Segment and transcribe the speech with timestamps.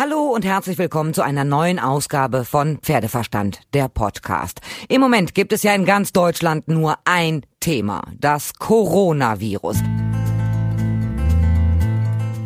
[0.00, 4.62] Hallo und herzlich willkommen zu einer neuen Ausgabe von Pferdeverstand, der Podcast.
[4.88, 9.82] Im Moment gibt es ja in ganz Deutschland nur ein Thema, das Coronavirus.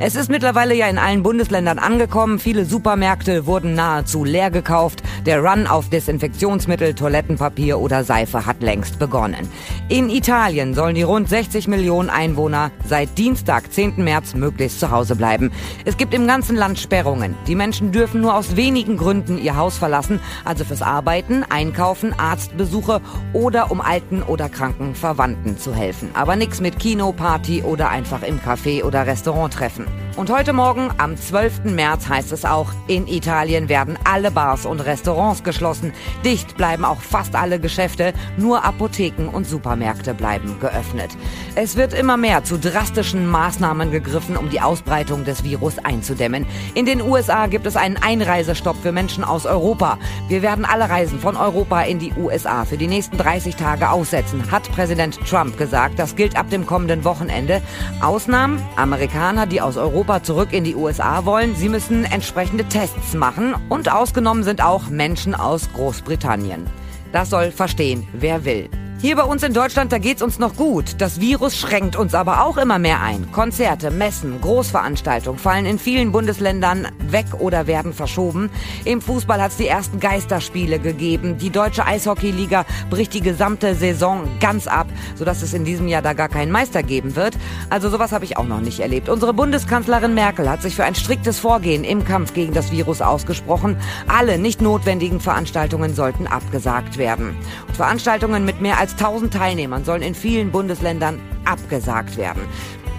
[0.01, 2.41] Es ist mittlerweile ja in allen Bundesländern angekommen.
[2.41, 5.05] Viele Supermärkte wurden nahezu leer gekauft.
[5.25, 9.49] Der Run auf Desinfektionsmittel, Toilettenpapier oder Seife hat längst begonnen.
[9.89, 14.03] In Italien sollen die rund 60 Millionen Einwohner seit Dienstag, 10.
[14.03, 15.53] März, möglichst zu Hause bleiben.
[15.85, 17.37] Es gibt im ganzen Land Sperrungen.
[17.47, 23.01] Die Menschen dürfen nur aus wenigen Gründen ihr Haus verlassen, also fürs Arbeiten, Einkaufen, Arztbesuche
[23.33, 26.11] oder um alten oder kranken Verwandten zu helfen.
[26.15, 29.87] Aber nichts mit Kino, Party oder einfach im Café oder Restaurant treffen.
[30.17, 31.65] Und heute Morgen, am 12.
[31.65, 35.93] März, heißt es auch, in Italien werden alle Bars und Restaurants geschlossen.
[36.25, 41.11] Dicht bleiben auch fast alle Geschäfte, nur Apotheken und Supermärkte bleiben geöffnet.
[41.57, 46.47] Es wird immer mehr zu drastischen Maßnahmen gegriffen, um die Ausbreitung des Virus einzudämmen.
[46.75, 49.99] In den USA gibt es einen Einreisestopp für Menschen aus Europa.
[50.29, 54.49] Wir werden alle Reisen von Europa in die USA für die nächsten 30 Tage aussetzen,
[54.53, 55.99] hat Präsident Trump gesagt.
[55.99, 57.61] Das gilt ab dem kommenden Wochenende.
[58.01, 63.15] Ausnahmen, Amerikaner, die aus aus Europa zurück in die USA wollen, sie müssen entsprechende Tests
[63.15, 66.67] machen und ausgenommen sind auch Menschen aus Großbritannien.
[67.11, 68.69] Das soll verstehen, wer will.
[69.05, 70.95] Hier bei uns in Deutschland, da geht's uns noch gut.
[70.97, 73.31] Das Virus schränkt uns aber auch immer mehr ein.
[73.33, 78.49] Konzerte, Messen, Großveranstaltungen fallen in vielen Bundesländern weg oder werden verschoben.
[78.87, 81.37] Im Fußball hat's die ersten Geisterspiele gegeben.
[81.37, 86.15] Die deutsche Eishockeyliga bricht die gesamte Saison ganz ab, sodass es in diesem Jahr da
[86.15, 87.37] gar keinen Meister geben wird.
[87.69, 89.11] Also sowas habe ich auch noch nicht erlebt.
[89.11, 93.77] Unsere Bundeskanzlerin Merkel hat sich für ein striktes Vorgehen im Kampf gegen das Virus ausgesprochen.
[94.09, 97.37] Alle nicht notwendigen Veranstaltungen sollten abgesagt werden.
[97.69, 102.43] Und Veranstaltungen mit mehr als 1000 Teilnehmern sollen in vielen Bundesländern abgesagt werden.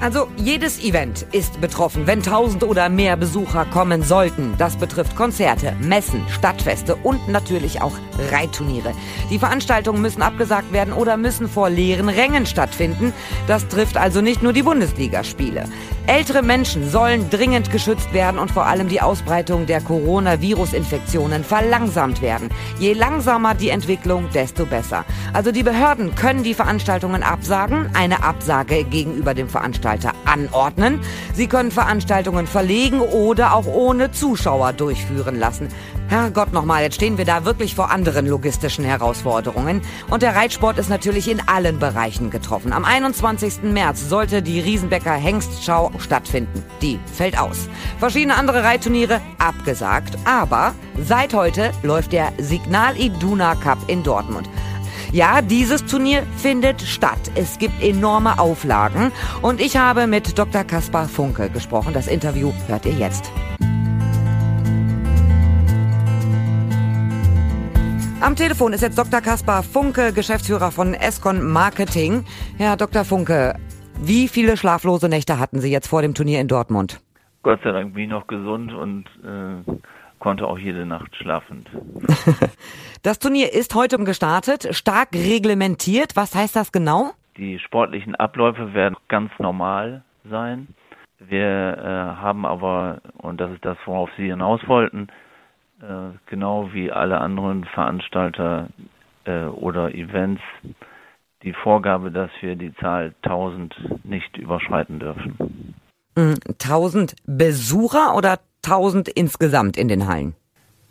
[0.01, 4.53] Also jedes Event ist betroffen, wenn 1000 oder mehr Besucher kommen sollten.
[4.57, 7.93] Das betrifft Konzerte, Messen, Stadtfeste und natürlich auch
[8.31, 8.91] Reitturniere.
[9.29, 13.13] Die Veranstaltungen müssen abgesagt werden oder müssen vor leeren Rängen stattfinden.
[13.47, 15.66] Das trifft also nicht nur die Bundesligaspiele.
[16.07, 22.49] Ältere Menschen sollen dringend geschützt werden und vor allem die Ausbreitung der Coronavirus-Infektionen verlangsamt werden.
[22.77, 25.03] Je langsamer die Entwicklung, desto besser.
[25.33, 31.00] Also die Behörden können die Veranstaltungen absagen, eine Absage gegenüber dem Veranstalter anordnen.
[31.34, 35.69] Sie können Veranstaltungen verlegen oder auch ohne Zuschauer durchführen lassen.
[36.09, 39.81] Herrgott nochmal, jetzt stehen wir da wirklich vor anderen logistischen Herausforderungen.
[40.09, 42.73] Und der Reitsport ist natürlich in allen Bereichen getroffen.
[42.73, 43.63] Am 21.
[43.63, 46.63] März sollte die Riesenbecker Hengstschau stattfinden.
[46.81, 47.69] Die fällt aus.
[47.97, 50.17] Verschiedene andere Reitturniere abgesagt.
[50.25, 54.47] Aber seit heute läuft der Signal Iduna Cup in Dortmund.
[55.16, 57.31] Ja, dieses Turnier findet statt.
[57.36, 59.14] Es gibt enorme Auflagen.
[59.42, 60.66] Und ich habe mit Dr.
[60.66, 61.94] Kaspar Funke gesprochen.
[61.94, 63.31] Das Interview hört ihr jetzt.
[68.20, 69.22] Am Telefon ist jetzt Dr.
[69.22, 72.26] Kaspar Funke, Geschäftsführer von Escon Marketing.
[72.58, 73.06] Herr Dr.
[73.06, 73.56] Funke,
[74.02, 77.00] wie viele schlaflose Nächte hatten Sie jetzt vor dem Turnier in Dortmund?
[77.42, 79.72] Gott sei Dank bin ich noch gesund und äh,
[80.20, 81.66] konnte auch jede Nacht schlafen.
[83.03, 86.16] das Turnier ist heute gestartet, stark reglementiert.
[86.16, 87.12] Was heißt das genau?
[87.38, 90.68] Die sportlichen Abläufe werden ganz normal sein.
[91.20, 95.08] Wir äh, haben aber, und das ist das, worauf Sie hinaus wollten,
[95.81, 98.70] äh, genau wie alle anderen Veranstalter
[99.26, 100.42] äh, oder Events
[101.44, 105.76] die Vorgabe, dass wir die Zahl 1000 nicht überschreiten dürfen.
[106.16, 110.36] 1000 hm, Besucher oder 1000 insgesamt in den Hallen?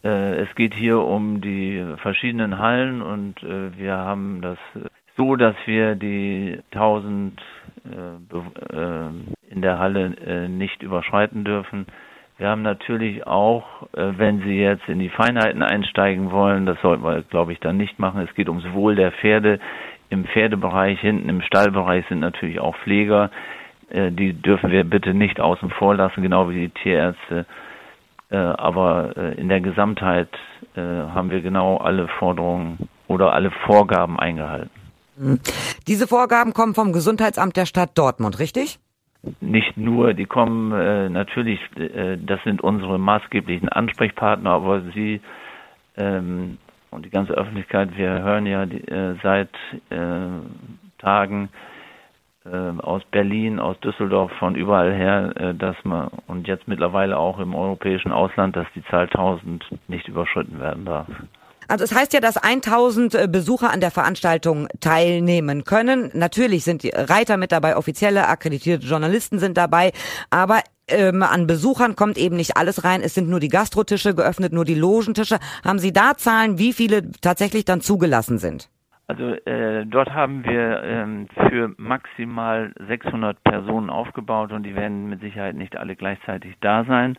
[0.04, 4.58] Äh, es geht hier um die verschiedenen Hallen und äh, wir haben das
[5.16, 7.40] so, dass wir die 1000
[7.84, 11.86] äh, in der Halle nicht überschreiten dürfen.
[12.38, 17.22] Wir haben natürlich auch, wenn Sie jetzt in die Feinheiten einsteigen wollen, das sollten wir,
[17.22, 18.26] glaube ich, dann nicht machen.
[18.28, 19.60] Es geht ums Wohl der Pferde.
[20.10, 23.30] Im Pferdebereich, hinten im Stallbereich sind natürlich auch Pfleger.
[23.94, 27.46] Äh, die dürfen wir bitte nicht außen vor lassen, genau wie die Tierärzte.
[28.30, 30.28] Äh, aber in der Gesamtheit
[30.76, 34.70] haben wir genau alle Forderungen oder alle Vorgaben eingehalten.
[35.86, 38.80] Diese Vorgaben kommen vom Gesundheitsamt der Stadt Dortmund, richtig?
[39.40, 45.20] nicht nur, die kommen äh, natürlich, äh, das sind unsere maßgeblichen Ansprechpartner, aber sie
[45.96, 46.58] ähm,
[46.90, 49.50] und die ganze Öffentlichkeit, wir hören ja äh, seit
[49.90, 50.26] äh,
[50.98, 51.73] Tagen äh,
[52.50, 57.54] aus Berlin, aus Düsseldorf, von überall her, äh, dass man und jetzt mittlerweile auch im
[57.54, 61.08] europäischen Ausland, dass die Zahl 1000 nicht überschritten werden darf.
[61.68, 66.10] Also es heißt ja, dass 1000 äh, Besucher an der Veranstaltung teilnehmen können.
[66.12, 69.92] Natürlich sind die Reiter mit dabei, offizielle, akkreditierte Journalisten sind dabei,
[70.28, 73.00] aber ähm, an Besuchern kommt eben nicht alles rein.
[73.00, 75.38] Es sind nur die Gastrotische geöffnet, nur die Logentische.
[75.64, 78.68] Haben Sie da Zahlen, wie viele tatsächlich dann zugelassen sind?
[79.06, 85.20] Also äh, dort haben wir ähm, für maximal 600 Personen aufgebaut und die werden mit
[85.20, 87.18] Sicherheit nicht alle gleichzeitig da sein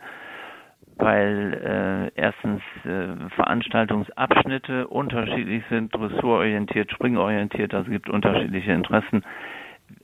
[0.98, 9.22] weil äh, erstens äh, Veranstaltungsabschnitte unterschiedlich sind, dressurorientiert, springorientiert, also es gibt unterschiedliche Interessen.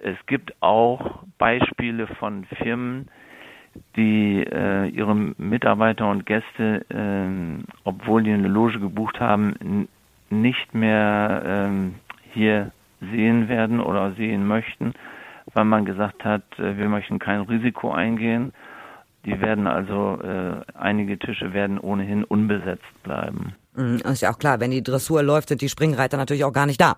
[0.02, 3.08] Es gibt auch Beispiele von Firmen,
[3.96, 9.88] die äh, ihre Mitarbeiter und Gäste, äh, obwohl die eine Loge gebucht haben,
[10.40, 14.94] nicht mehr äh, hier sehen werden oder sehen möchten,
[15.52, 18.52] weil man gesagt hat, äh, wir möchten kein Risiko eingehen
[19.24, 23.54] die werden also, äh, einige Tische werden ohnehin unbesetzt bleiben.
[23.74, 26.66] Mhm, ist ja auch klar, wenn die Dressur läuft, sind die Springreiter natürlich auch gar
[26.66, 26.96] nicht da.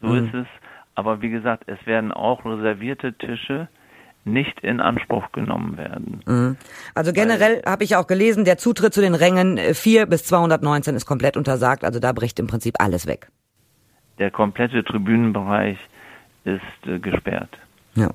[0.00, 0.26] So mhm.
[0.26, 0.46] ist es.
[0.94, 3.68] Aber wie gesagt, es werden auch reservierte Tische
[4.26, 6.20] nicht in Anspruch genommen werden.
[6.26, 6.56] Mhm.
[6.94, 10.96] Also generell habe ich auch gelesen, der Zutritt zu den Rängen 4 äh, bis 219
[10.96, 11.84] ist komplett untersagt.
[11.84, 13.28] Also da bricht im Prinzip alles weg.
[14.18, 15.78] Der komplette Tribünenbereich
[16.44, 17.56] ist äh, gesperrt.
[17.94, 18.10] Ja.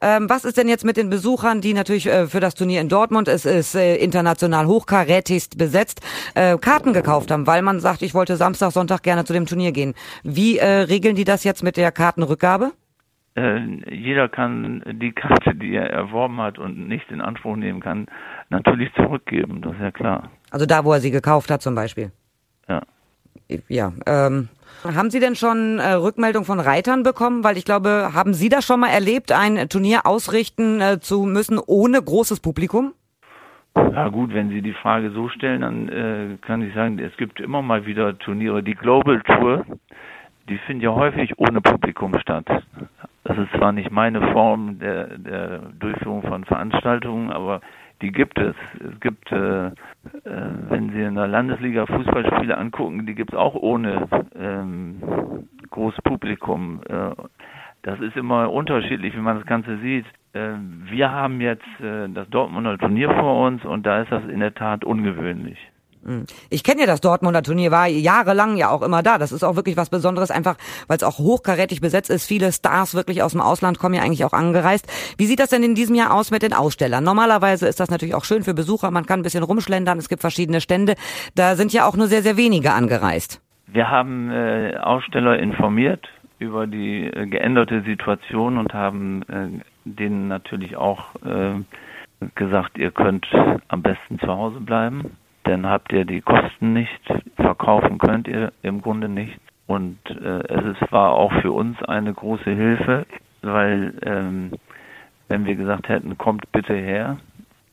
[0.00, 2.88] Ähm, was ist denn jetzt mit den Besuchern, die natürlich äh, für das Turnier in
[2.88, 6.00] Dortmund, es ist äh, international hochkarätigst besetzt,
[6.34, 9.72] äh, Karten gekauft haben, weil man sagt, ich wollte Samstag, Sonntag gerne zu dem Turnier
[9.72, 9.94] gehen.
[10.22, 12.72] Wie äh, regeln die das jetzt mit der Kartenrückgabe?
[13.36, 13.60] Äh,
[13.90, 18.06] jeder kann die Karte, die er erworben hat und nicht in Anspruch nehmen kann,
[18.50, 20.30] natürlich zurückgeben, das ist ja klar.
[20.50, 22.10] Also da, wo er sie gekauft hat zum Beispiel?
[22.68, 22.82] Ja.
[23.68, 24.48] Ja, ähm,
[24.84, 27.44] haben Sie denn schon äh, Rückmeldung von Reitern bekommen?
[27.44, 31.58] Weil ich glaube, haben Sie das schon mal erlebt, ein Turnier ausrichten äh, zu müssen
[31.58, 32.92] ohne großes Publikum?
[33.76, 37.40] Ja gut, wenn Sie die Frage so stellen, dann äh, kann ich sagen, es gibt
[37.40, 38.62] immer mal wieder Turniere.
[38.62, 39.64] Die Global Tour,
[40.48, 42.46] die finden ja häufig ohne Publikum statt.
[43.28, 47.60] Das ist zwar nicht meine Form der, der Durchführung von Veranstaltungen, aber
[48.00, 48.56] die gibt es.
[48.80, 49.72] Es gibt, äh, äh,
[50.24, 56.80] wenn Sie in der Landesliga Fußballspiele angucken, die gibt es auch ohne ähm, großes Publikum.
[56.88, 57.10] Äh,
[57.82, 60.06] das ist immer unterschiedlich, wie man das Ganze sieht.
[60.32, 60.54] Äh,
[60.90, 64.54] wir haben jetzt äh, das Dortmunder Turnier vor uns und da ist das in der
[64.54, 65.58] Tat ungewöhnlich.
[66.08, 66.24] Hm.
[66.48, 69.18] Ich kenne ja das Dortmunder Turnier, war jahrelang ja auch immer da.
[69.18, 70.56] Das ist auch wirklich was Besonderes, einfach
[70.86, 72.26] weil es auch hochkarätig besetzt ist.
[72.26, 74.86] Viele Stars wirklich aus dem Ausland kommen ja eigentlich auch angereist.
[75.18, 77.04] Wie sieht das denn in diesem Jahr aus mit den Ausstellern?
[77.04, 78.90] Normalerweise ist das natürlich auch schön für Besucher.
[78.90, 79.98] Man kann ein bisschen rumschlendern.
[79.98, 80.94] Es gibt verschiedene Stände.
[81.34, 83.42] Da sind ja auch nur sehr, sehr wenige angereist.
[83.66, 86.08] Wir haben äh, Aussteller informiert
[86.38, 89.48] über die äh, geänderte Situation und haben äh,
[89.84, 91.60] denen natürlich auch äh,
[92.34, 93.26] gesagt, ihr könnt
[93.68, 95.10] am besten zu Hause bleiben
[95.48, 97.00] dann habt ihr die Kosten nicht,
[97.36, 99.40] verkaufen könnt ihr im Grunde nicht.
[99.66, 103.06] Und äh, es ist, war auch für uns eine große Hilfe,
[103.42, 104.52] weil ähm,
[105.28, 107.18] wenn wir gesagt hätten, kommt bitte her,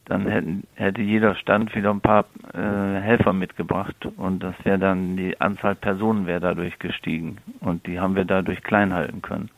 [0.05, 5.17] dann hätten, hätte jeder Stand wieder ein paar äh, Helfer mitgebracht und das wäre dann
[5.17, 9.49] die Anzahl Personen wäre dadurch gestiegen und die haben wir dadurch klein halten können.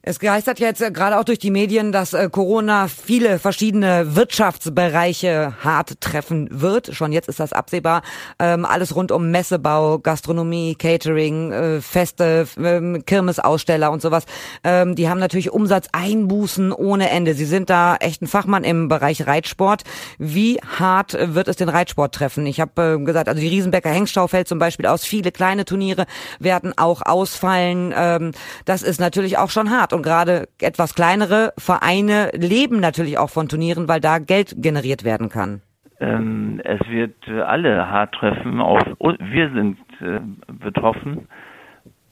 [0.00, 5.52] Es geistert jetzt äh, gerade auch durch die Medien, dass äh, Corona viele verschiedene Wirtschaftsbereiche
[5.62, 6.94] hart treffen wird.
[6.94, 8.00] Schon jetzt ist das absehbar.
[8.38, 14.24] Ähm, alles rund um Messebau, Gastronomie, Catering, äh, Feste, ähm, Kirmesaussteller und sowas.
[14.64, 17.34] Ähm, die haben natürlich Umsatzeinbußen ohne Ende.
[17.34, 19.82] Sie sind da echt ein Fachmann im Bereich Reitsport.
[20.18, 22.46] Wie hart wird es den Reitsport treffen?
[22.46, 25.04] Ich habe gesagt, also die Riesenbecker Hengstschau fällt zum Beispiel aus.
[25.04, 26.06] Viele kleine Turniere
[26.38, 28.32] werden auch ausfallen.
[28.64, 29.92] das ist natürlich auch schon schon hart.
[29.92, 35.28] Und gerade etwas kleinere Vereine leben natürlich auch von Turnieren, weil da Geld generiert werden
[35.28, 35.62] kann.
[36.00, 38.60] Ähm, es wird äh, alle hart treffen.
[38.60, 40.20] Auch wir sind äh,
[40.52, 41.28] betroffen.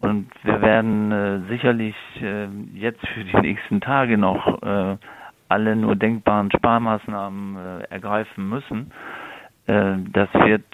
[0.00, 4.96] Und wir werden äh, sicherlich äh, jetzt für die nächsten Tage noch äh,
[5.48, 8.90] alle nur denkbaren Sparmaßnahmen äh, ergreifen müssen.
[9.66, 10.66] Das wird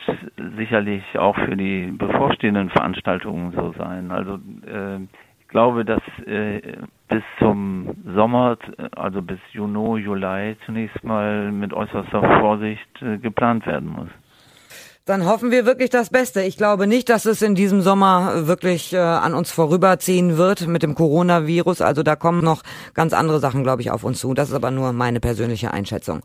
[0.56, 4.10] sicherlich auch für die bevorstehenden Veranstaltungen so sein.
[4.10, 4.40] Also
[5.50, 6.78] glaube, dass äh,
[7.08, 8.56] bis zum Sommer,
[8.96, 14.08] also bis Juni, Juli zunächst mal mit äußerster Vorsicht äh, geplant werden muss.
[15.06, 16.42] Dann hoffen wir wirklich das Beste.
[16.42, 20.84] Ich glaube nicht, dass es in diesem Sommer wirklich äh, an uns vorüberziehen wird mit
[20.84, 21.80] dem Coronavirus.
[21.80, 22.62] Also da kommen noch
[22.94, 24.34] ganz andere Sachen, glaube ich, auf uns zu.
[24.34, 26.20] Das ist aber nur meine persönliche Einschätzung.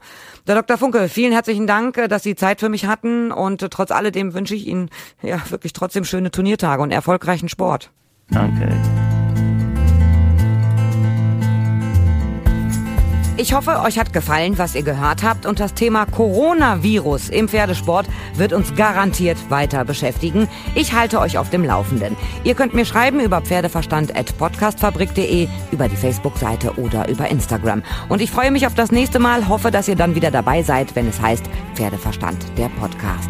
[0.46, 0.78] Der Dr.
[0.78, 4.36] Funke, vielen herzlichen Dank, äh, dass Sie Zeit für mich hatten und äh, trotz alledem
[4.36, 4.90] wünsche ich Ihnen
[5.24, 7.90] ja wirklich trotzdem schöne Turniertage und erfolgreichen Sport.
[8.30, 8.70] Danke.
[13.38, 18.08] Ich hoffe, euch hat gefallen, was ihr gehört habt und das Thema Coronavirus im Pferdesport
[18.36, 20.48] wird uns garantiert weiter beschäftigen.
[20.74, 22.16] Ich halte euch auf dem Laufenden.
[22.46, 27.84] Ihr könnt mir schreiben über pferdeverstand.podcastfabrik.de, über die Facebook-Seite oder über Instagram.
[28.08, 30.96] Und ich freue mich auf das nächste Mal, hoffe, dass ihr dann wieder dabei seid,
[30.96, 31.44] wenn es heißt
[31.76, 33.30] Pferdeverstand, der Podcast.